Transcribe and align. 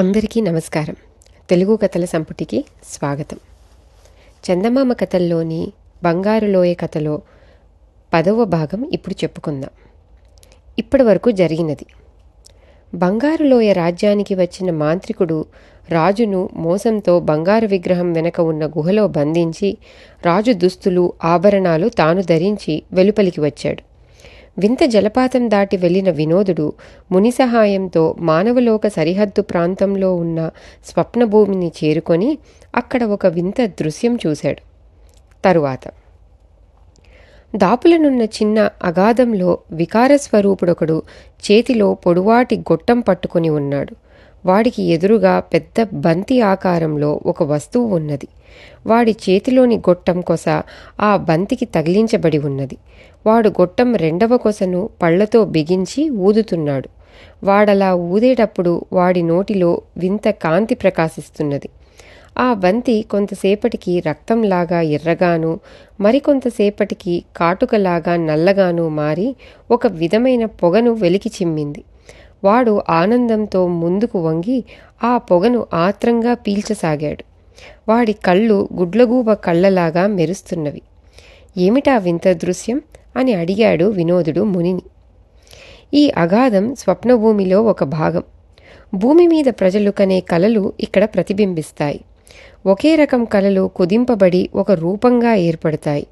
అందరికీ 0.00 0.40
నమస్కారం. 0.40 0.96
తెలుగు 1.50 1.76
కథల 1.76 2.04
సంపుటికి 2.04 2.64
స్వాగతం. 2.84 3.38
చందమామ 4.50 4.92
కథల్లోని 4.92 5.72
బంగారు 6.02 6.46
లోయ 6.46 6.74
కథలో 6.74 7.22
పదవ 8.14 8.44
భాగం 8.44 8.90
ఇప్పుడు 8.92 9.14
చెప్పుకుందాం. 9.24 9.70
ఇప్పటి 10.78 11.02
వరకు 11.02 11.30
జరిగినది. 11.30 11.86
బంగారు 12.94 13.44
లోయ 13.44 13.72
రాజ్యానికి 13.72 14.34
వచ్చిన 14.34 14.70
మాంత్రికుడు 14.70 15.44
రాజును 15.88 16.48
మోసంతో 16.52 17.20
బంగారు 17.20 17.66
విగ్రహం 17.66 18.12
వెనక 18.12 18.40
ఉన్న 18.40 18.66
గుహలో 18.66 19.08
బంధించి 19.08 19.78
రాజు 20.26 20.52
దుస్తులు 20.52 21.12
ఆభరణాలు 21.24 21.88
తాను 21.88 22.22
ధరించి 22.22 22.82
వెలుపలికి 22.92 23.40
వచ్చాడు. 23.40 23.89
వింత 24.62 24.82
జలపాతం 24.84 25.44
దాటి 25.50 25.76
వెళ్ళిన 25.76 26.10
వినోదుడు 26.10 26.66
ముని 27.12 27.30
సహాయంతో 27.30 28.02
మానవలోక 28.18 28.86
సరిహద్దు 28.88 29.42
ప్రాంతంలో 29.42 30.10
ఉన్న 30.14 30.40
స్వప్నభూమిని 30.84 31.70
చేరుకొని 31.78 32.30
అక్కడ 32.74 33.02
ఒక 33.04 33.26
వింత 33.26 33.60
దృశ్యం 33.80 34.14
చూశాడు. 34.26 34.62
తరువాత 35.44 35.84
దాపులనున్న 37.52 38.22
చిన్న 38.22 38.58
అగాధంలో 38.82 39.50
వికార 39.72 40.16
స్వరూపుడొకడు 40.16 40.96
చేతిలో 41.46 41.94
పొడువాటి 41.94 42.56
గొట్టం 42.58 43.00
పట్టుకొని 43.00 43.50
ఉన్నాడు. 43.50 43.94
వాడికి 44.46 44.82
ఎదురుగా 44.82 45.40
పెద్ద 45.40 45.86
బంతి 45.92 46.40
ఆకారంలో 46.40 47.20
ఒక 47.26 47.42
వస్తువు 47.42 47.96
ఉన్నది. 47.96 48.28
వాడి 48.86 49.16
చేతిలోని 49.30 49.76
గొట్టం 49.76 50.20
కొస 50.20 50.44
ఆ 51.00 51.16
బంతికి 51.16 51.64
తగిలించబడి 51.64 52.38
ఉన్నది. 52.38 52.76
వాడు 53.26 53.48
గొట్టం 53.48 53.96
రెండవ 53.96 54.36
కొసను 54.36 54.90
పళ్ళతో 55.02 55.44
బిగించి 55.44 56.10
ఊదుతున్నాడు. 56.10 56.88
వాడలా 57.44 57.94
ఊదేటప్పుడు 57.94 58.84
వాడి 58.92 59.22
నోటిలో 59.22 59.82
వింత 59.96 60.30
కాంతి 60.30 60.74
ప్రకాశిస్తున్నది. 60.74 61.68
ఆ 62.38 62.54
బంతి 62.54 63.02
కొంతసేపటికి 63.02 64.00
రక్తంలాగా 64.00 64.80
ఎర్రగాను 64.80 65.60
మరికొంతసేపటికి 66.00 67.24
కాటుకలాగా 67.36 68.16
నల్లగాను 68.16 68.88
మారి 68.88 69.36
ఒక 69.70 69.86
విధమైన 69.86 70.44
పొగను 70.44 70.90
వెలికి 70.90 71.28
చిమ్మింది. 71.28 71.84
వాడు 72.44 72.82
ఆనందంతో 72.90 73.66
ముందుకు 73.66 74.18
వంగి 74.18 74.64
ఆ 75.04 75.16
పొగను 75.16 75.66
ఆత్రంగా 75.74 76.34
పీల్చసాగాడు. 76.34 77.24
వాడి 77.88 78.12
కళ్ళు 78.12 78.68
గుడ్లగూబ 78.72 79.32
కళ్ళలాగా 79.32 80.06
మెరుస్తున్నవి. 80.06 80.82
ఏమిటా 81.56 81.98
వింత 81.98 82.28
దృశ్యం? 82.28 82.80
అని 83.16 83.34
అడిగాడు 83.34 83.84
వినోదుడు 83.84 84.40
మునిని. 84.40 84.82
ఈ 85.94 86.12
అగాధం 86.16 86.74
స్వప్నభూమిలో 86.74 87.62
ఒక 87.62 87.84
భాగం. 87.84 88.22
భూమి 88.94 89.28
మీద 89.28 89.44
ప్రజలు 89.44 89.90
కనే 89.90 90.20
కలలు 90.20 90.72
ఇక్కడ 90.80 91.04
ప్రతిబింబిస్తాయి. 91.04 92.00
ఒకే 92.66 92.94
రకం 92.94 93.24
కలలు 93.24 93.70
కుదింపబడి 93.76 94.50
ఒక 94.54 94.72
రూపంగా 94.72 95.34
ఏర్పడతాయి. 95.34 96.06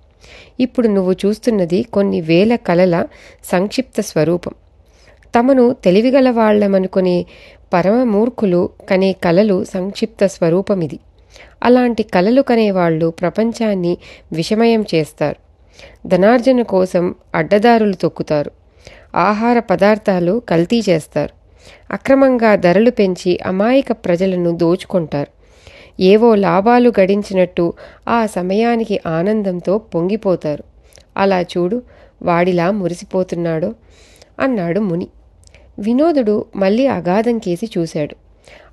ఇప్పుడు 0.60 0.88
నువ్వు 0.88 1.12
చూస్తున్నది 1.12 1.82
కొన్ని 1.82 2.20
వేల 2.20 2.56
కలల 2.56 3.06
సంక్షిప్త 3.44 4.00
స్వరూపం. 4.00 4.52
తమను 5.34 5.76
తెలివిగల 5.84 6.30
వాళ్ళమనుకునే 6.30 7.26
పరమమూర్ఖులు 7.72 8.68
కనే 8.90 9.12
కలలు 9.12 9.64
సంక్షిప్త 9.64 10.26
స్వరూపమిది. 10.26 10.98
అలాంటి 11.62 12.02
కలలు 12.02 12.42
కనేవాళ్ళు 12.42 13.10
ప్రపంచాన్ని 13.10 13.98
విషమయం 14.32 14.84
చేస్తారు. 14.94 15.36
ధనార్జన 16.08 16.62
కోసం 16.62 17.14
అడ్డదారులు 17.34 17.92
తొక్కుతారు. 17.92 18.50
ఆహార 19.14 19.58
పదార్థాలు 19.58 20.42
కల్తీ 20.48 20.82
చేస్తారు. 20.88 21.38
అక్రమంగా 21.92 22.54
ధరలు 22.54 22.90
పెంచి 22.90 23.38
అమాయక 23.46 23.92
ప్రజలను 23.92 24.56
దోచుకుంటారు. 24.56 25.38
ఏవో 26.02 26.34
లాభాలు 26.34 26.92
గడించినట్టు 27.00 27.72
ఆ 28.08 28.26
సమయానికి 28.26 29.00
ఆనందంతో 29.06 29.78
పొంగిపోతారు. 29.78 30.64
అలా 31.16 31.42
చూడు 31.42 31.82
వాడిలా 32.22 32.70
మురిసిపోతున్నాడో 32.70 33.74
అన్నాడు 34.40 34.80
ముని. 34.80 35.08
వినోదుడు 35.78 36.44
మళ్ళీ 36.56 36.86
అగాధం 36.86 37.38
కేసి 37.38 37.70
చూశాడు. 37.78 38.16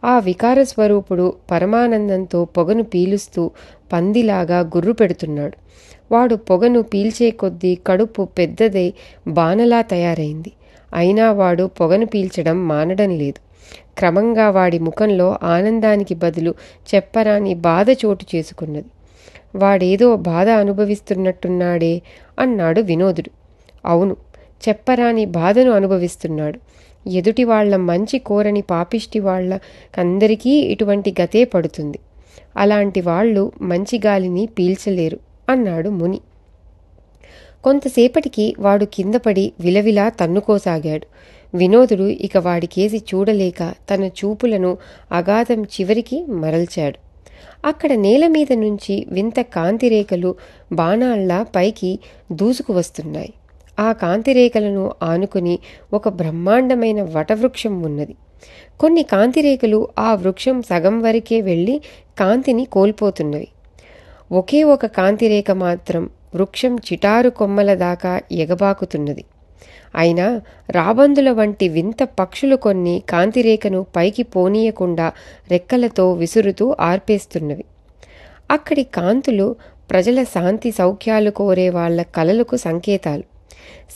ఆ 0.06 0.20
వికార 0.20 0.64
స్వరూపుడు 0.64 1.34
పరమానందంతో 1.52 2.46
పొగను 2.46 2.84
పీలుస్తూ 2.84 3.52
పందిలాగా 3.94 4.60
గుర్రు 4.60 4.94
పెడుతున్నాడు. 4.94 5.58
వాడు 6.12 6.36
పొగను 6.36 6.82
పీల్చే 6.82 7.32
కొద్దీ 7.32 7.76
కడుపు 7.88 8.24
పెద్దదై 8.38 8.94
బాణలా 9.28 9.82
తయారైంది. 9.82 10.52
అయినా 10.94 11.32
వాడు 11.32 11.64
పొగను 11.64 12.06
పీల్చడం 12.06 12.68
మానడం 12.68 13.10
లేదు. 13.10 13.40
క్రమంగా 13.98 14.50
వాడి 14.50 14.80
ముఖంలో 14.80 15.38
ఆనందానికి 15.44 16.16
బదులు 16.16 16.56
చెప్పరాని 16.96 17.54
బాధ 17.54 17.88
చోటు 17.92 18.26
చేసుకున్నది. 18.36 18.86
వాడేదో 19.56 20.16
బాధ 20.16 20.50
అనుభవిస్తున్నట్టున్నాడే 20.50 22.02
అన్నాడు 22.40 22.82
వినోదుడు. 22.82 23.32
అవును 23.86 24.16
చెప్పరాని 24.70 25.26
బాధను 25.26 25.72
అనుభవిస్తున్నాడు. 25.72 26.60
ఎదుటి 27.08 27.44
వాళ్ళ 27.44 27.76
మంచి 27.76 28.20
కోరని 28.20 28.62
పాపిష్టి 28.62 29.20
వాళ్ళకందరికీ 29.20 30.50
ఇటువంటి 30.50 31.16
గతే 31.22 31.44
పడుతుంది. 31.44 32.00
అలాంటి 32.58 33.02
వాళ్ళు 33.02 33.52
మంచి 33.62 34.02
గాలిని 34.06 34.46
పీల్చలేరు 34.46 35.20
అన్నాడు 35.50 35.90
ముని. 35.90 36.20
కొంతసేపటికి 37.64 38.56
వాడు 38.60 38.86
కిందపడి 38.86 39.52
విలవిలా 39.60 40.10
తన్నుకోసాగాడు. 40.10 41.08
వినోదుడు 41.58 42.04
ఇక 42.04 42.38
వాడికేసి 42.38 42.98
చూడలేక 42.98 43.74
తన 43.92 44.04
చూపులను 44.04 44.78
అగాధం 45.12 45.64
చివరికి 45.64 46.26
మరల్చాడు. 46.26 47.06
అక్కడ 47.66 47.94
నేల 47.94 48.28
మీద 48.28 48.54
నుంచి 48.54 49.06
వింత 49.10 49.42
కాంతిరేఖలు 49.42 50.36
బాణాల్లా 50.74 51.46
పైకి 51.56 52.00
దూసుకు 52.32 52.74
వస్తున్నాయి 52.74 53.34
ఆ 53.80 53.92
కాంతిరేఖలను 53.92 54.92
ఆనుకుని 55.04 55.60
ఒక 55.94 56.10
బ్రహ్మాండమైన 56.10 57.02
వటవృక్షం 57.02 57.82
ఉన్నది. 57.84 58.16
కొన్ని 58.80 59.04
కాంతిరేఖలు 59.04 59.88
ఆ 60.00 60.14
వృక్షం 60.14 60.62
సగం 60.62 61.02
వరకే 61.02 61.42
వెళ్ళి 61.42 61.82
కాంతిని 62.20 62.66
కోల్పోతున్నవి. 62.66 63.48
ఒకే 64.32 64.64
ఒక 64.64 64.86
కాంతిరేఖ 64.86 65.52
మాత్రం 65.52 66.10
వృక్షం 66.36 66.76
చిటారు 66.76 67.30
కొమ్మల 67.30 67.74
దాకా 67.74 68.22
ఎగబాకుతున్నది. 68.32 69.24
అయినా 69.96 70.42
రాబందుల 70.70 71.32
వంటి 71.32 71.70
వింత 71.70 72.04
పక్షులు 72.04 72.56
కొన్ని 72.56 73.04
కాంతిరేఖను 73.10 73.86
పైకి 73.96 74.24
పోనీయకుండా 74.24 75.12
రెక్కలతో 75.52 76.14
విసురుతూ 76.14 76.76
ఆర్పేస్తున్నవి. 76.80 77.64
అక్కడి 78.52 78.84
కాంతులు 78.84 79.56
ప్రజల 79.92 80.24
శాంతి 80.24 80.72
సౌఖ్యాలు 80.72 81.30
కోరే 81.30 81.70
వాళ్ళ 81.70 82.02
కలలకు 82.02 82.56
సంకేతాలు. 82.56 83.35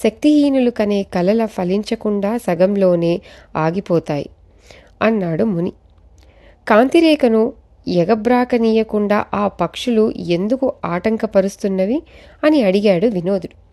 శక్తిహీనులు 0.04 0.70
కనే 0.70 1.04
కలల 1.04 1.46
ఫలించకుండా 1.46 2.38
సగంలోనే 2.38 3.22
ఆగిపోతాయి 3.56 4.30
అన్నాడు 5.02 5.44
ముని. 5.44 5.74
కాంతిరేఖను 6.68 7.54
ఎగబ్రాకనీయకుండా 7.88 9.26
ఆ 9.34 9.48
పక్షులు 9.48 10.12
ఎందుకు 10.12 10.74
ఆటంకపరుస్తున్నవి 10.86 12.04
అని 12.44 12.64
అడిగాడు 12.64 13.08
వినోదుడు. 13.08 13.70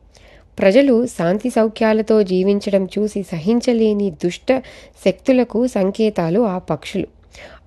ప్రజలు 0.59 1.06
శాంతి 1.06 1.51
సౌఖ్యాలతో 1.51 2.23
జీవించడం 2.23 2.85
చూసి 2.85 3.23
సహించలేని 3.23 4.11
దుష్ట 4.11 4.62
శక్తులకు 5.05 5.67
సంకేతాలు 5.67 6.41
ఆ 6.41 6.59
పక్షులు. 6.59 7.06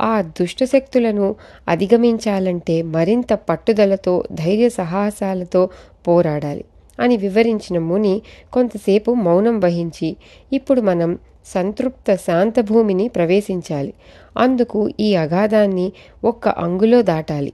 ఆ 0.02 0.22
దుష్ట 0.22 0.64
శక్తులను 0.64 1.36
అధిగమించాలంటే 1.68 2.82
మరింత 2.82 3.34
పట్టుదలతో 3.34 4.24
ధైర్య 4.32 4.70
సాహసాలతో 4.70 5.70
పోరాడాలి. 6.08 6.66
అని 7.00 7.18
వివరించిన 7.18 7.80
ముని 7.80 8.22
కొంతసేపు 8.54 9.12
మౌనం 9.14 9.60
వహించి 9.60 10.16
ఇప్పుడు 10.54 10.82
మనం 10.82 11.20
సంతృప్త 11.46 12.16
శాంతభూమిని 12.16 13.08
ప్రవేశించాలి. 13.08 13.94
అందుకు 14.38 14.90
ఈ 15.00 15.16
అగాధాన్ని 15.16 15.92
ఒక్క 16.24 16.48
అంగులో 16.48 17.02
దాటాలి. 17.02 17.54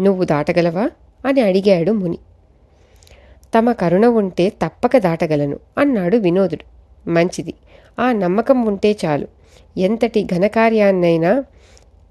నువ్వు 0.00 0.24
దాటగలవా? 0.24 0.90
అని 1.26 1.40
అడిగాడు 1.40 1.92
ముని. 1.92 2.18
తమ 3.58 3.72
కరుణ 3.72 4.06
ఉంటే 4.06 4.48
తప్పక 4.48 4.96
దాటగలను 4.96 5.58
అన్నాడు 5.78 6.16
వినోదుడు. 6.16 6.64
మంచిది. 7.10 7.54
ఆ 8.00 8.12
నమ్మకం 8.12 8.64
ఉంటే 8.64 8.96
చాలు. 9.04 9.26
ఎంతటి 9.76 10.24
ఘనకార్యాన్నైనా 10.24 11.44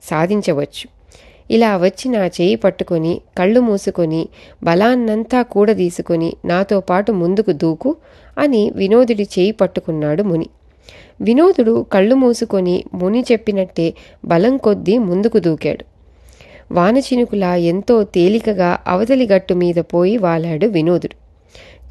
సాధించవచ్చు. 0.04 0.95
ఇలా 1.52 1.78
వచ్చి 1.78 2.10
నా 2.10 2.26
చేయి 2.26 2.56
పట్టుకొని 2.56 3.22
కళ్ళు 3.38 3.60
మూసుకొని 3.60 4.28
బలాన్నంతా 4.64 5.42
కూడదీసుకొని 5.42 6.34
నాతో 6.46 6.80
పాటు 6.80 7.12
ముందుకు 7.12 7.52
దూకు 7.52 7.96
అని 8.38 8.72
వినోదుడి 8.76 9.24
చేయి 9.24 9.52
పట్టుకున్నాడు 9.52 10.24
ముని. 10.24 10.50
వినోదుడు 11.22 11.86
కళ్ళు 11.94 12.16
మూసుకొని 12.16 12.84
ముని 12.94 13.26
చెప్పినట్టే 13.32 13.94
బలం 14.26 14.58
కొద్దీ 14.58 14.98
ముందుకు 14.98 15.40
దూకాడు. 15.40 15.86
వానచినుకులా 16.72 17.56
ఎంతో 17.56 18.04
తేలికగా 18.04 18.78
అవతలి 18.88 19.28
గట్టు 19.28 19.54
మీద 19.54 19.76
పోయి 19.76 20.18
వాలాడు 20.18 20.68
వినోదుడు. 20.68 21.16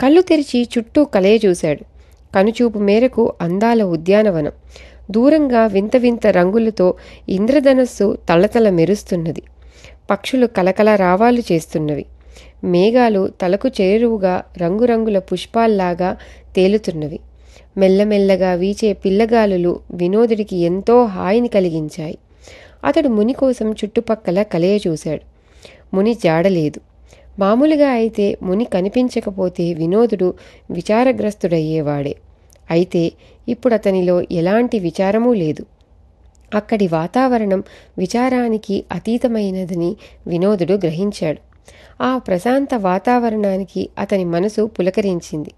కళ్ళు 0.03 0.21
తెరిచి 0.21 0.69
చుట్టూ 0.79 1.05
కలయ 1.05 1.39
చూశాడు. 1.47 1.95
కనుచూపు 2.35 2.79
మేరకు 2.79 3.33
అందాల 3.41 3.83
ఉద్యానవనం. 3.83 4.53
దూరంగా 5.11 5.67
వింత 5.67 5.97
వింత 5.97 6.27
రంగులతో 6.27 6.95
ఇంద్రధనస్సు 7.29 8.19
తళతళ 8.29 8.71
మెరుస్తున్నది. 8.71 9.43
పక్షులు 10.11 10.47
కలకల 10.47 10.95
రావాలు 10.95 11.43
చేస్తున్నవి. 11.53 12.05
మేఘాలు 12.65 13.29
తలకు 13.29 13.69
చేరువుగా 13.69 14.43
రంగురంగుల 14.59 15.19
పుష్పాల్లాగా 15.19 16.17
తేలుతున్నవి. 16.57 17.21
మెల్లమెల్లగా 17.77 18.55
వీచే 18.55 18.93
పిల్లగాలులు 18.93 19.81
వినోదుడికి 19.91 20.57
ఎంతో 20.57 21.05
హాయిని 21.05 21.49
కలిగించాయి. 21.49 22.19
అతడు 22.85 23.09
ముని 23.09 23.33
కోసం 23.33 23.73
చుట్టుపక్కల 23.73 24.43
కలయ 24.43 24.79
చూశాడు. 24.89 25.21
ముని 25.97 26.15
జాడలేదు 26.15 26.81
మామూలుగా 27.39 27.89
అయితే 27.89 28.39
ముని 28.43 28.65
కనిపించకపోతే 28.65 29.75
వినోదుడు 29.75 30.35
విచారగ్రస్తుడయ్యేవాడే. 30.71 32.15
అయితే 32.71 33.13
ఇప్పుడు 33.49 33.75
అతనిలో 33.75 34.23
ఎలాంటి 34.33 34.79
విచారమూ 34.79 35.35
లేదు. 35.35 35.67
అక్కడి 36.55 36.89
వాతావరణం 36.89 37.65
విచారానికి 37.99 38.85
అతీతమైనదని 38.93 39.97
వినోదుడు 40.27 40.73
గ్రహించాడు. 40.73 41.41
ఆ 42.03 42.19
ప్రశాంత 42.19 42.75
వాతావరణానికి 42.75 43.89
అతని 43.99 44.25
మనసు 44.25 44.67
పులకరించింది. 44.67 45.51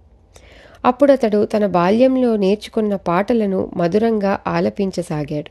అప్పుడతడు 0.85 1.45
తన 1.45 1.67
బాల్యంలో 1.67 2.37
నేర్చుకున్న 2.37 2.97
పాటలను 2.97 3.71
మధురంగా 3.77 4.39
ఆలపించసాగాడు. 4.47 5.51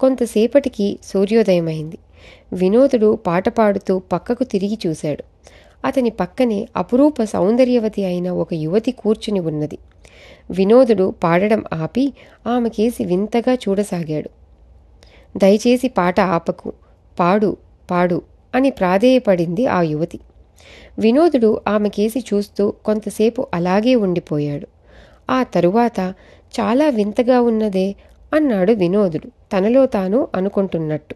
కొంతసేపటికి 0.00 0.98
సూర్యోదయమైంది. 1.04 1.98
వినోదుడు 2.52 3.18
పాట 3.26 3.48
పాడుతూ 3.48 3.98
పక్కకు 3.98 4.44
తిరిగి 4.44 4.78
చూశాడు. 4.86 5.24
అతని 5.84 6.10
పక్కనే 6.10 6.68
అపురూప 6.76 7.24
సౌందర్యవతి 7.24 8.04
అయిన 8.04 8.30
ఒక 8.30 8.54
యువతి 8.54 8.92
కూర్చుని 8.92 9.40
ఉన్నది. 9.40 9.78
వినోదుడు 10.50 11.14
పాడడం 11.22 11.64
ఆపి 11.72 12.12
ఆమెకేసి 12.46 13.04
వింతగా 13.04 13.54
చూడసాగాడు. 13.54 14.30
దయచేసి 15.38 15.88
పాట 15.88 16.20
ఆపకు. 16.20 16.72
పాడు 17.20 17.56
పాడు 17.90 18.22
అని 18.54 18.70
ప్రాధేయపడింది 18.70 19.66
ఆ 19.66 19.82
యువతి. 19.82 20.20
వినోదుడు 20.98 21.60
ఆమెకేసి 21.68 22.24
చూస్తూ 22.34 22.70
కొంతసేపు 22.84 23.46
అలాగే 23.54 23.94
ఉండిపోయాడు. 23.94 24.68
ఆ 25.30 25.42
తరువాత 25.42 26.14
చాలా 26.60 26.88
వింతగా 26.88 27.40
ఉన్నదే 27.40 27.94
అన్నాడు 28.34 28.72
వినోదుడు 28.72 29.26
తనలో 29.26 29.86
తాను 29.86 30.28
అనుకుంటున్నట్టు. 30.34 31.14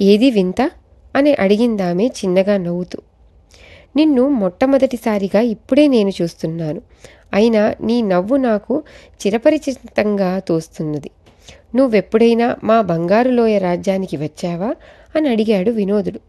ఏది 0.00 0.30
వింత? 0.30 0.70
అని 1.16 1.34
అడిగిందామె 1.34 2.06
చిన్నగా 2.06 2.56
నవ్వుతూ. 2.56 2.98
నిన్ను 3.96 4.28
మొట్టమొదటిసారిగా 4.28 5.40
ఇప్పుడే 5.40 5.86
నేను 5.86 6.12
చూస్తున్నాను. 6.22 6.82
అయినా 7.32 7.74
నీ 7.80 8.02
నవ్వు 8.02 8.36
నాకు 8.36 8.82
చిరపరిచితంగా 9.26 10.38
తోస్తున్నది. 10.38 11.10
నువ్వెప్పుడైనా 11.74 12.56
మా 12.64 12.80
బంగారు 12.80 13.30
లోయ 13.30 13.58
రాజ్యానికి 13.58 14.16
వచ్చావా? 14.16 14.74
అని 15.16 15.28
అడిగాడు 15.28 15.70
వినోదుడు. 15.70 16.20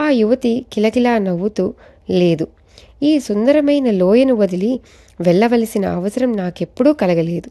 ఆ 0.00 0.10
యువతి 0.10 0.64
కిలకిలా 0.72 1.18
నవ్వుతూ 1.18 1.74
లేదు. 2.10 2.48
ఈ 3.02 3.18
సుందరమైన 3.18 3.90
లోయను 3.90 4.34
వదిలి 4.34 4.80
వెళ్ళవలసిన 5.20 5.86
అవసరం 5.86 6.36
నాకెప్పుడూ 6.36 6.92
కలగలేదు. 6.92 7.50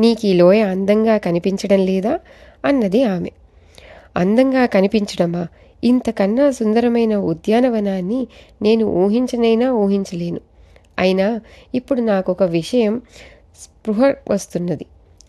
నీకు 0.00 0.26
ఈ 0.26 0.32
లోయ 0.32 0.60
అందంగా 0.60 1.16
కనిపించడం 1.16 1.86
లేదా? 1.86 2.20
అన్నది 2.64 3.02
ఆమె. 3.02 3.30
అందంగా 4.16 4.66
కనిపించడమా? 4.66 5.46
ఇంతకన్నా 5.84 6.50
సుందరమైన 6.50 7.16
ఉద్యానవనాన్ని 7.16 8.26
నేను 8.62 8.86
ఊహించనైనా 8.86 9.72
ఊహించలేను. 9.72 10.40
అయినా 10.98 11.40
ఇప్పుడు 11.74 12.00
నాకు 12.00 12.32
ఒక 12.32 12.42
విషయం 12.42 13.02
స్పృహ 13.62 14.14
వస్తున్నది. 14.30 14.86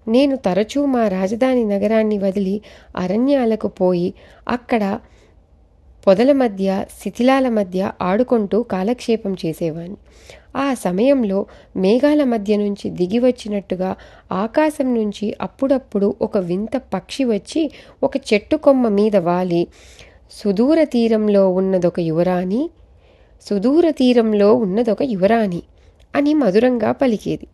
నేను 0.08 0.36
తరచూ 0.36 0.86
మా 0.86 1.08
రాజధాని 1.08 1.64
నగరాన్ని 1.64 2.18
వదిలి 2.18 2.62
అరణ్యాలకు 2.98 3.68
పోయి 3.68 4.14
అక్కడ 4.48 5.00
పొదల 6.08 6.32
మధ్య 6.32 6.86
శిథిలాల 7.02 7.50
మధ్య 7.50 7.92
ఆడుకుంటూ 8.02 8.64
కాలక్షేపం 8.64 9.36
చేసేవాణ్ణి. 9.46 9.98
ఆ 10.56 10.74
సమయంలో 10.74 11.46
మేఘాల 11.78 12.24
మధ్య 12.24 12.58
నుంచి 12.58 12.90
దిగి 12.90 13.20
వచ్చినట్టుగా 13.20 13.96
ఆకాశం 14.32 14.96
నుంచి 14.96 15.36
అప్పుడప్పుడు 15.42 16.16
ఒక 16.22 16.38
వింత 16.38 16.78
పక్షి 16.94 17.24
వచ్చి 17.26 17.72
ఒక 18.04 18.18
చెట్టు 18.18 18.56
కొమ్మ 18.56 18.88
మీద 18.88 19.16
వాలి. 19.16 19.68
సుదూర 20.32 20.84
తీరంలో 20.84 21.50
ఉన్నదొక 21.50 22.00
యువరాణి 22.00 22.70
సుదూర 23.50 23.92
తీరంలో 23.92 24.54
ఉన్నదొక 24.54 25.04
యువరాణి 25.04 25.62
అని 26.16 26.34
మధురంగా 26.34 26.92
పలికేది. 26.92 27.48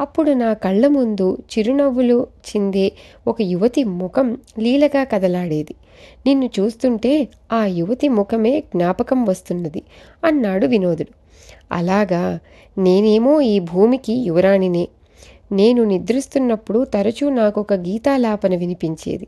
అప్పుడు 0.00 0.30
నా 0.30 0.52
కళ్ళ 0.52 0.86
ముందు 0.86 1.38
చిరునవ్వులు 1.52 2.26
చిందే 2.48 2.92
ఒక 3.26 3.42
యువతి 3.42 3.84
ముఖం 3.84 4.38
లీలగా 4.58 5.04
కదలాడేది. 5.04 5.74
నిన్ను 6.26 6.50
చూస్తుంటే 6.60 7.28
ఆ 7.52 7.66
యువతి 7.66 8.08
ముఖమే 8.08 8.60
జ్ఞాపకం 8.60 9.24
వస్తున్నది 9.24 9.82
అన్నాడు 10.24 10.66
వినోదుడు. 10.66 11.12
అలాగా? 11.72 12.38
నేనేమో 12.78 13.40
ఈ 13.40 13.58
భూమికి 13.58 14.12
యువరాణినే. 14.12 14.88
నేను 15.52 15.84
నిద్రిస్తున్నప్పుడు 15.84 16.84
తరచూ 16.84 17.30
నాకొక 17.30 17.72
గీతాలాపన 17.72 18.56
వినిపించేది. 18.56 19.26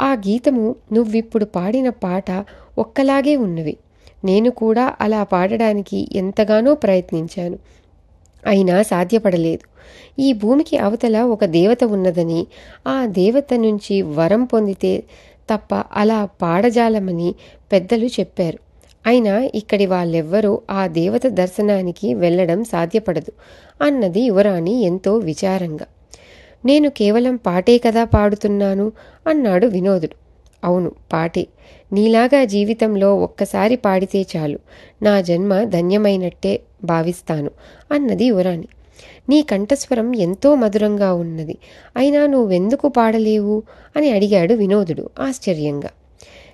ఆ 0.00 0.12
గీతము 0.12 0.76
నువ్విప్పుడు 0.92 1.44
పాడిన 1.44 1.88
పాట 1.88 2.30
ఒక్కలాగే 2.78 3.36
ఉన్నవి. 3.36 3.76
నేను 4.24 4.50
కూడా 4.50 4.94
అలా 5.00 5.22
పాడడానికి 5.24 6.08
ఎంతగానో 6.12 6.74
ప్రయత్నించాను. 6.74 7.58
అయినా 8.46 8.82
సాధ్యపడలేదు. 8.82 9.72
ఈ 10.18 10.32
భూమికి 10.32 10.78
అవతల 10.78 11.20
ఒక 11.20 11.44
దేవత 11.44 11.84
ఉన్నదని 11.84 12.46
ఆ 12.86 13.06
దేవత 13.06 13.54
నుంచి 13.54 14.02
వరం 14.02 14.44
పొందితే 14.44 15.04
తప్ప 15.54 15.74
అలా 15.74 16.28
పాడజాలమని 16.42 17.34
పెద్దలు 17.72 18.06
చెప్పారు. 18.06 18.58
అయినా 19.06 19.48
ఇక్కడి 19.54 19.86
వాళ్ళెవ్వరూ 19.86 20.62
ఆ 20.70 20.86
దేవత 20.86 21.26
దర్శనానికి 21.26 22.14
వెళ్ళడం 22.14 22.64
సాధ్యపడదు 22.64 23.32
అన్నది 23.82 24.20
యువరాణి 24.20 24.82
ఎంతో 24.82 25.16
విచారంగా. 25.16 25.86
నేను 26.64 26.90
కేవలం 26.90 27.36
పాటే 27.36 27.78
కదా 27.78 28.04
పాడుతున్నాను 28.04 28.92
అన్నాడు 29.26 29.66
వినోదుడు. 29.66 30.21
అవును 30.64 30.92
పాటే. 31.12 31.46
నీలాగా 31.92 32.44
జీవితంలో 32.44 33.16
ఒక్కసారి 33.16 33.76
పాడితే 33.76 34.26
చాలు. 34.36 34.58
నా 35.02 35.20
జన్మ 35.20 35.64
ధన్యమైనట్టే 35.64 36.60
భావిస్తాను 36.84 37.50
అన్నది 37.92 38.24
యువరాణి. 38.24 38.68
నీ 39.28 39.42
కంఠస్వరం 39.42 40.16
ఎంతో 40.16 40.54
మధురంగా 40.54 41.14
ఉన్నది. 41.14 41.58
అయినా 41.96 42.26
నువ్వెందుకు 42.26 42.88
పాడలేవు? 42.88 43.62
అని 43.96 44.10
అడిగాడు 44.10 44.54
వినోదుడు 44.54 45.10
ఆశ్చర్యంగా. 45.20 45.90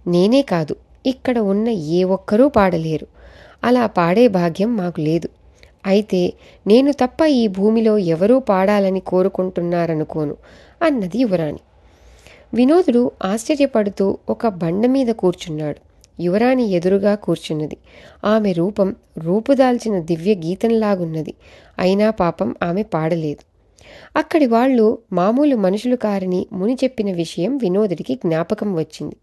నేనే 0.07 0.43
కాదు 0.43 0.77
ఇక్కడ 1.07 1.39
ఉన్న 1.39 1.69
ఏ 1.69 2.05
ఒక్కరూ 2.05 2.49
పాడలేరు. 2.49 3.07
అలా 3.65 3.87
పాడే 3.87 4.29
భాగ్యం 4.29 4.77
మాకు 4.77 5.01
లేదు. 5.01 5.29
అయితే 5.87 6.33
నేను 6.67 6.93
తప్ప 6.93 7.25
ఈ 7.25 7.47
భూమిలో 7.47 7.99
ఎవరూ 7.99 8.39
పాడాలని 8.39 9.01
కోరుకుంటున్నారనుకోను 9.01 10.37
అన్నది 10.83 11.19
యువరాణి. 11.19 11.59
వినోదుడు 12.55 13.11
ఆశ్చర్యపడుతూ 13.25 14.19
ఒక 14.29 14.47
బండ 14.47 14.87
మీద 14.87 15.07
కూర్చున్నాడు. 15.07 15.81
యువరాణి 16.23 16.65
ఎదురుగా 16.65 17.15
కూర్చున్నది. 17.15 17.77
ఆమె 18.25 18.53
రూపం 18.53 18.97
రూపుదాల్చిన 19.19 20.01
దివ్య 20.01 20.35
గీతంలాగున్నది. 20.35 21.35
అయినా 21.79 22.11
పాపం 22.11 22.55
ఆమె 22.63 22.83
పాడలేదు. 22.83 23.45
అక్కడి 24.19 24.47
వాళ్ళు 24.47 24.99
మామూలు 25.13 25.57
మనుషులు 25.57 25.97
కారని 25.97 26.47
ముని 26.53 26.75
చెప్పిన 26.75 27.13
విషయం 27.13 27.57
వినోదుడికి 27.57 28.15
జ్ఞాపకం 28.15 28.77
వచ్చింది. 28.77 29.17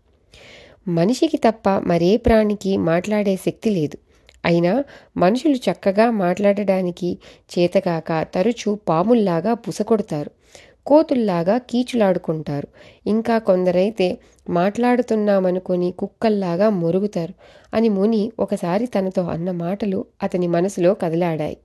మనిషికి 0.88 1.38
తప్ప 1.38 1.70
మరే 1.70 2.18
ప్రాణికి 2.18 2.78
మాట్లాడే 2.78 3.36
శక్తి 3.36 3.70
లేదు. 3.70 3.98
అయినా 4.46 4.84
మనుషులు 5.18 5.56
చక్కగా 5.56 6.12
మాట్లాడడానికి 6.12 7.18
చేతగాక 7.52 8.28
తరచూ 8.36 8.76
పాముల్లాగా 8.76 9.54
బుసకొడతారు 9.54 10.32
కోతుల్లాగా 10.88 11.58
కీచులాడుకుంటారు. 11.58 12.68
ఇంకా 13.08 13.38
కొందరైతే 13.38 14.18
మాట్లాడుతున్నామనుకొని 14.50 15.92
కుక్కల్లాగా 15.92 16.70
మొరుగుతారు 16.70 17.34
అని 17.74 17.90
ముని 17.90 18.32
ఒకసారి 18.40 18.86
తనతో 18.86 19.24
అన్న 19.24 19.52
మాటలు 19.52 20.06
అతని 20.24 20.48
మనసులో 20.48 20.94
కదలాడాయి. 20.94 21.58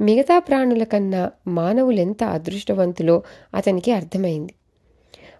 మిగతా 0.00 0.38
ప్రాణుల 0.38 0.84
కన్నా 0.84 1.30
మానవులెంత 1.48 2.24
అదృష్టవంతులో 2.24 3.22
అతనికి 3.54 3.92
అర్థమైంది. 3.92 4.54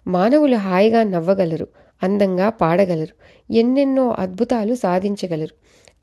మానవులు 0.07 0.55
హాయిగా 0.55 1.03
నవ్వగలరు 1.03 1.67
అందంగా 2.03 2.49
పాడగలరు 2.49 3.15
ఎన్నెన్నో 3.53 4.15
అద్భుతాలు 4.19 4.75
సాధించగలరు. 4.75 5.55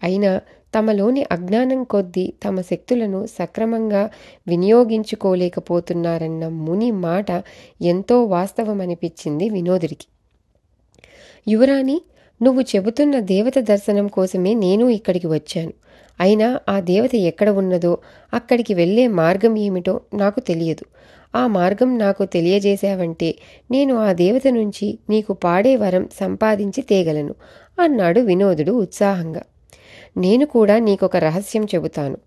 అయినా 0.03 0.41
తమలోని 0.75 1.27
అజ్ఞానం 1.33 1.85
కొద్దీ 1.85 2.33
తమ 2.45 2.61
శక్తులను 2.61 3.27
సక్రమంగా 3.27 4.11
వినియోగించుకోలేకపోతున్నారన్న 4.49 6.49
ముని 6.49 6.91
మాట 6.91 7.43
ఎంతో 7.83 8.25
వాస్తవమనిపించింది 8.25 9.49
వినోదుడికి. 9.49 10.07
యువరాణి 11.49 12.01
నువ్వు 12.43 12.63
చెబుతున్న 12.63 13.21
దేవత 13.21 13.59
దర్శనం 13.59 14.09
కోసమే 14.09 14.55
నేను 14.55 14.89
ఇక్కడికి 14.89 15.27
వచ్చాను. 15.27 15.73
అయినా 16.21 16.61
ఆ 16.69 16.81
దేవత 16.81 17.15
ఎక్కడ 17.15 17.51
ఉన్నదో 17.51 17.99
అక్కడికి 18.35 18.75
వెళ్ళే 18.75 19.07
మార్గం 19.07 19.57
ఏమిటో 19.57 20.01
నాకు 20.15 20.41
తెలియదు. 20.41 20.85
ఆ 21.35 21.47
మార్గం 21.47 21.99
నాకు 21.99 22.25
తెలియజేశావంటే 22.25 23.35
నేను 23.71 23.97
ఆ 23.97 24.13
దేవత 24.13 24.49
నుంచి 24.49 24.99
నీకు 25.11 25.33
పాడే 25.33 25.77
వరం 25.77 26.09
సంపాదించి 26.21 26.83
తేగలను 26.83 27.35
అన్నాడు 27.81 28.21
వినోదుడు 28.21 28.73
ఉత్సాహంగా. 28.73 29.43
నేను 30.19 30.47
కూడా 30.47 30.79
నీకొక 30.79 31.17
రహస్యం 31.17 31.65
చెబుతాను. 31.65 32.19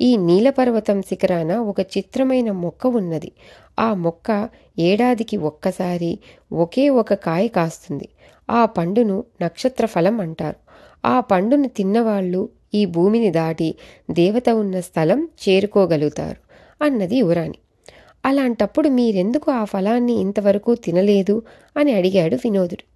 ఈ 0.00 0.16
నీలపర్వతం 0.16 1.02
శిఖరాన 1.02 1.56
ఒక 1.56 1.80
చిత్రమైన 1.80 2.50
మొక్క 2.50 2.86
ఉన్నది. 2.86 3.32
ఆ 3.78 3.94
మొక్క 3.94 4.48
ఏడాదికి 4.78 5.36
ఒక్కసారి 5.36 6.18
ఒకే 6.52 6.88
ఒక 6.88 7.14
కాయ 7.14 7.48
కాస్తుంది. 7.48 8.08
ఆ 8.50 8.64
పండును 8.64 9.24
నక్షత్ర 9.42 9.86
ఫలం 9.86 10.20
అంటారు. 10.20 10.56
ఆ 11.04 11.20
పండును 11.20 11.68
తిన్నవాళ్ళు 11.68 12.48
ఈ 12.74 12.84
భూమిని 12.84 13.30
దాటి 13.30 13.74
దేవత 14.10 14.50
ఉన్న 14.50 14.80
స్థలం 14.80 15.28
చేరుకోగలుగుతారు 15.48 16.36
అన్నది 16.84 17.16
యువరాణి. 17.16 17.58
అలాంటప్పుడు 18.24 18.88
మీరెందుకు 18.88 19.50
ఆ 19.50 19.64
ఫలాన్ని 19.64 20.12
ఇంతవరకు 20.12 20.74
తినలేదు 20.74 21.42
అని 21.76 21.92
అడిగాడు 21.92 22.36
వినోదుడు. 22.36 22.89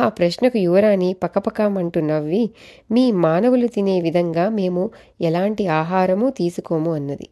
ఆ 0.00 0.08
ప్రశ్నకు 0.08 0.58
యువరాణి 0.58 1.12
పకపకమంటూ 1.12 2.00
నవ్వి 2.00 2.50
మీ 2.90 3.12
మానవులు 3.12 3.66
తినే 3.66 4.00
విధంగా 4.00 4.48
మేము 4.48 4.90
ఎలాంటి 5.20 5.66
ఆహారము 5.66 6.30
తీసుకోము 6.30 6.94
అన్నది. 6.94 7.28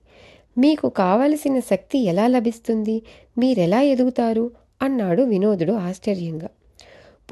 మీకు 0.59 0.89
కావలసిన 0.89 1.61
శక్తి 1.61 1.99
ఎలా 1.99 2.27
లభిస్తుంది? 2.27 3.03
మీరెలా 3.39 3.81
ఎదుగుతారు? 3.81 4.51
అన్నాడు 4.83 5.23
వినోదుడు 5.23 5.73
ఆశ్చర్యంగా. 5.73 6.49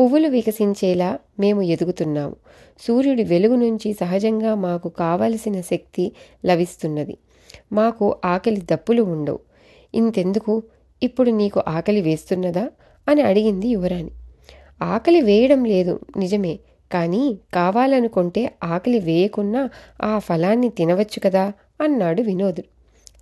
పువ్వులు 0.00 0.28
వికసించేలా 0.28 1.18
మేము 1.40 1.62
ఎదుగుతున్నాము. 1.62 2.36
సూర్యుడి 2.80 3.24
వెలుగు 3.24 3.56
నుంచి 3.56 3.92
సహజంగా 3.92 4.54
మాకు 4.54 4.88
కావలసిన 4.88 5.60
శక్తి 5.60 6.12
లభిస్తున్నది. 6.46 7.16
మాకు 7.72 8.16
ఆకలి 8.24 8.56
దప్పులు 8.56 9.02
ఉండవు. 9.02 9.38
ఇంతెందుకు? 9.94 10.62
ఇప్పుడు 11.02 11.30
నీకు 11.30 11.62
ఆకలి 11.68 12.00
వేస్తున్నదా? 12.00 12.70
అని 13.08 13.22
అడిగింది 13.22 13.68
యువరాణి. 13.68 14.10
ఆకలి 14.84 15.20
వేయడం 15.20 15.64
లేదు 15.64 16.00
నిజమే. 16.16 16.58
కానీ 16.92 17.38
కావాలనుకుంటే 17.54 18.54
ఆకలి 18.64 18.98
వేయకున్నా 18.98 19.70
ఆ 20.02 20.18
ఫలాన్ని 20.18 20.68
తినవచ్చు 20.68 21.20
కదా 21.24 21.52
అన్నాడు 21.80 22.22
వినోదుడు 22.22 22.68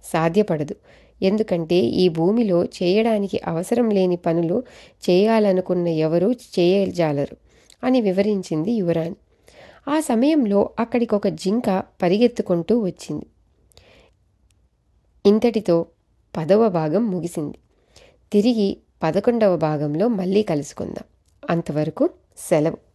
సాధ్యపడదు. 0.04 0.74
ఎందుకంటే 1.22 1.74
ఈ 1.74 2.08
భూమిలో 2.08 2.64
చేయడానికి 2.64 3.40
అవసరం 3.46 3.90
లేని 3.90 4.16
పనులు 4.16 4.62
చేయాలనుకున్న 5.10 5.88
ఎవరూ 5.88 6.32
చేయజాలరు 6.32 7.36
అని 7.84 8.00
వివరించింది 8.00 8.72
యువరాణి. 8.72 9.16
ఆ 9.88 10.00
సమయంలో 10.00 10.70
అక్కడికి 10.78 11.14
ఒక 11.14 11.28
జింక 11.28 11.82
పరిగెత్తుకుంటూ 12.02 12.80
వచ్చింది. 12.84 13.26
ఇంతటితో 15.26 15.86
పదవ 16.36 16.68
భాగం 16.68 17.10
ముగిసింది. 17.10 17.58
తిరిగి 18.32 18.76
పదకొండవ 19.02 19.56
భాగంలో 19.56 20.08
మళ్ళీ 20.08 20.42
కలుసుకుందాం. 20.42 21.04
అంతవరకు 21.50 22.10
సెలవు. 22.36 22.91